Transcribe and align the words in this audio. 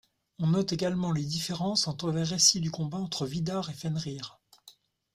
On 0.39 0.47
note 0.47 0.73
également 0.73 1.11
les 1.11 1.23
différences 1.23 1.87
entre 1.87 2.11
les 2.11 2.23
récits 2.23 2.59
du 2.59 2.71
combat 2.71 2.97
entre 2.97 3.27
Vidar 3.27 3.69
et 3.69 3.73
Fenrir. 3.75 4.39